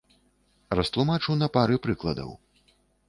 Растлумачу 0.79 1.35
на 1.41 1.49
пары 1.59 1.75
прыкладаў. 1.85 2.33